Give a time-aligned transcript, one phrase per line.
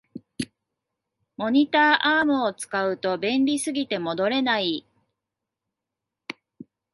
[1.37, 4.87] モニターアームを使うと便利すぎて戻れない